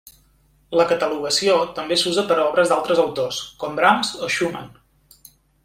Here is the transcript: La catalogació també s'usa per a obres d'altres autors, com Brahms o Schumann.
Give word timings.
La 0.79 0.85
catalogació 0.91 1.57
també 1.81 1.99
s'usa 2.03 2.23
per 2.31 2.37
a 2.37 2.47
obres 2.53 2.73
d'altres 2.73 3.03
autors, 3.05 3.43
com 3.65 3.79
Brahms 3.81 4.13
o 4.25 4.31
Schumann. 4.37 4.77